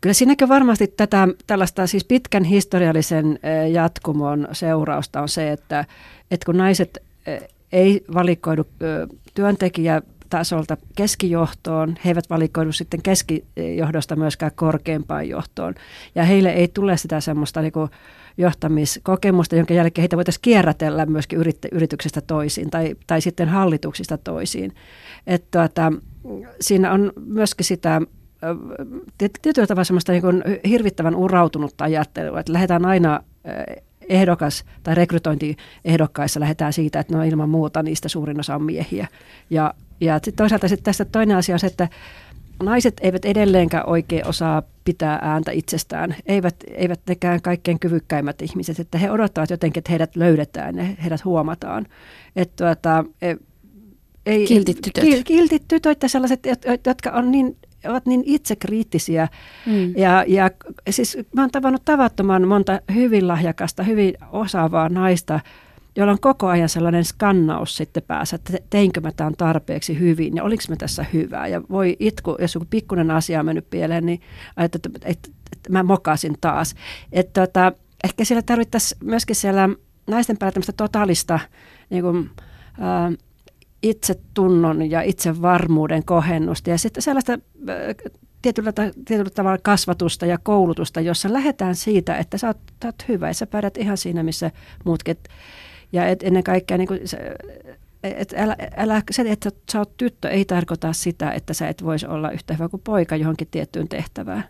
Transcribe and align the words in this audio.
kyllä 0.00 0.14
siinäkin 0.14 0.48
varmasti 0.48 0.86
tätä, 0.86 1.28
tällaista 1.46 1.86
siis 1.86 2.04
pitkän 2.04 2.44
historiallisen 2.44 3.38
jatkumon 3.72 4.48
seurausta 4.52 5.20
on 5.20 5.28
se, 5.28 5.52
että, 5.52 5.84
että 6.30 6.46
kun 6.46 6.56
naiset 6.56 6.98
ei 7.72 8.04
valikoidu 8.14 8.64
työntekijä 9.34 10.02
tasolta 10.30 10.76
keskijohtoon. 10.96 11.96
He 12.04 12.10
eivät 12.10 12.30
valikoidu 12.30 12.72
sitten 12.72 13.02
keskijohdosta 13.02 14.16
myöskään 14.16 14.52
korkeampaan 14.54 15.28
johtoon. 15.28 15.74
Ja 16.14 16.24
heille 16.24 16.50
ei 16.50 16.68
tule 16.68 16.96
sitä 16.96 17.20
semmoista 17.20 17.62
niin 17.62 17.72
johtamiskokemusta, 18.38 19.56
jonka 19.56 19.74
jälkeen 19.74 20.02
heitä 20.02 20.16
voitaisiin 20.16 20.42
kierrätellä 20.42 21.06
myöskin 21.06 21.38
yrityksestä 21.72 22.20
toisiin 22.20 22.70
tai, 22.70 22.94
tai 23.06 23.20
sitten 23.20 23.48
hallituksista 23.48 24.18
toisiin. 24.18 24.74
Että 25.26 25.68
tuota, 25.68 25.92
siinä 26.60 26.92
on 26.92 27.12
myöskin 27.26 27.64
sitä 27.64 28.00
tietyllä 29.18 29.66
tavalla 29.66 29.84
semmoista 29.84 30.12
niin 30.12 30.22
hirvittävän 30.68 31.14
urautunutta 31.14 31.84
ajattelua, 31.84 32.40
että 32.40 32.52
lähdetään 32.52 32.84
aina 32.84 33.20
ehdokas 34.08 34.64
tai 34.82 34.94
rekrytointiehdokkaissa 34.94 36.40
lähdetään 36.40 36.72
siitä, 36.72 37.00
että 37.00 37.16
no 37.16 37.22
ilman 37.22 37.48
muuta 37.48 37.82
niistä 37.82 38.08
suurin 38.08 38.40
osa 38.40 38.54
on 38.54 38.62
miehiä. 38.62 39.08
Ja, 39.50 39.74
ja 40.00 40.14
sitten 40.14 40.34
toisaalta 40.34 40.68
sitten 40.68 40.84
tästä 40.84 41.04
toinen 41.04 41.36
asia 41.36 41.54
on 41.54 41.58
se, 41.58 41.66
että 41.66 41.88
naiset 42.62 42.96
eivät 43.00 43.24
edelleenkään 43.24 43.88
oikein 43.88 44.26
osaa 44.26 44.62
pitää 44.84 45.18
ääntä 45.22 45.50
itsestään. 45.50 46.16
Eivät, 46.26 46.56
eivät 46.74 47.00
nekään 47.08 47.42
kaikkein 47.42 47.78
kyvykkäimmät 47.78 48.42
ihmiset, 48.42 48.80
että 48.80 48.98
he 48.98 49.10
odottavat 49.10 49.50
jotenkin, 49.50 49.80
että 49.80 49.92
heidät 49.92 50.16
löydetään 50.16 50.76
ja 50.76 50.84
heidät 50.84 51.24
huomataan. 51.24 51.86
Että 52.36 52.64
tuota, 52.64 53.04
e, 53.22 53.34
ei, 54.26 54.46
kiltit 54.46 54.78
tytöt. 54.82 55.24
Kiltit 55.24 55.68
tytöt 55.68 56.02
ja 56.02 56.08
sellaiset, 56.08 56.46
jotka 56.86 57.10
on 57.10 57.30
niin 57.30 57.56
ovat 57.88 58.06
niin 58.06 58.22
itsekriittisiä. 58.26 59.28
Mm. 59.66 59.92
Ja, 59.96 60.24
ja 60.28 60.50
siis 60.90 61.18
mä 61.34 61.40
oon 61.40 61.50
tavannut 61.50 61.84
tavattoman 61.84 62.48
monta 62.48 62.80
hyvin 62.94 63.28
lahjakasta, 63.28 63.82
hyvin 63.82 64.14
osaavaa 64.32 64.88
naista, 64.88 65.40
jolla 65.96 66.12
on 66.12 66.20
koko 66.20 66.46
ajan 66.46 66.68
sellainen 66.68 67.04
skannaus 67.04 67.76
sitten 67.76 68.02
päässä, 68.02 68.36
että 68.36 68.58
teinkö 68.70 69.00
mä 69.00 69.12
tämän 69.12 69.34
tarpeeksi 69.36 69.98
hyvin 69.98 70.36
ja 70.36 70.44
oliko 70.44 70.62
mä 70.68 70.76
tässä 70.76 71.04
hyvää. 71.12 71.46
Ja 71.46 71.62
voi 71.70 71.96
itku, 71.98 72.36
jos 72.40 72.54
joku 72.54 72.66
pikkuinen 72.70 73.10
asia 73.10 73.40
on 73.40 73.46
mennyt 73.46 73.70
pieleen, 73.70 74.06
niin 74.06 74.20
että, 74.56 74.78
että, 74.84 74.88
että, 75.04 75.28
että 75.52 75.72
mä 75.72 75.82
mokasin 75.82 76.36
taas. 76.40 76.74
Että 77.12 77.46
tota, 77.46 77.72
ehkä 78.04 78.24
siellä 78.24 78.42
tarvittaisiin 78.42 78.98
myöskin 79.04 79.36
siellä 79.36 79.68
naisten 80.06 80.36
päällä 80.36 80.52
tämmöistä 80.52 80.72
totaalista 80.72 81.40
niin 81.90 82.02
kuin, 82.02 82.30
itsetunnon 83.82 84.90
ja 84.90 85.02
itsevarmuuden 85.02 86.04
kohennusta 86.04 86.70
ja 86.70 86.78
sitten 86.78 87.02
sellaista 87.02 87.38
tietyllä, 88.42 88.72
tietyllä 89.04 89.30
tavalla 89.30 89.58
kasvatusta 89.62 90.26
ja 90.26 90.38
koulutusta, 90.38 91.00
jossa 91.00 91.32
lähdetään 91.32 91.74
siitä, 91.74 92.16
että 92.16 92.38
sä 92.38 92.46
oot, 92.46 92.58
sä 92.82 92.88
oot 92.88 93.08
hyvä 93.08 93.28
ja 93.28 93.34
sä 93.34 93.46
pärjät 93.46 93.76
ihan 93.76 93.96
siinä, 93.96 94.22
missä 94.22 94.50
muutkin. 94.84 95.16
Ja 95.92 96.08
et 96.08 96.22
ennen 96.22 96.44
kaikkea 96.44 96.78
niin 96.78 96.88
kuin, 96.88 97.00
et 98.02 98.34
älä, 98.36 98.56
älä, 98.76 99.02
se, 99.10 99.24
että 99.26 99.50
sä 99.72 99.78
oot 99.78 99.96
tyttö, 99.96 100.28
ei 100.28 100.44
tarkoita 100.44 100.92
sitä, 100.92 101.32
että 101.32 101.54
sä 101.54 101.68
et 101.68 101.84
voisi 101.84 102.06
olla 102.06 102.30
yhtä 102.30 102.54
hyvä 102.54 102.68
kuin 102.68 102.82
poika 102.84 103.16
johonkin 103.16 103.48
tiettyyn 103.50 103.88
tehtävään. 103.88 104.44